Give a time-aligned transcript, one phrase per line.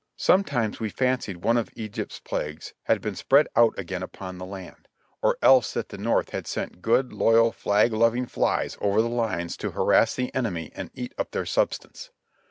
[0.17, 4.87] Sometimes we fancied one of Egypt's plagues had been spread out again upon the land;
[5.21, 9.55] or else that the North had sent good, loyal, flag loving flies over the lines
[9.57, 12.09] to harass the enemy and eat up his substance.